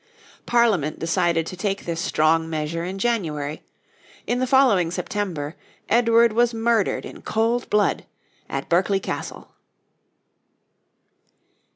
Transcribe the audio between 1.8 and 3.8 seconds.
this strong measure in January;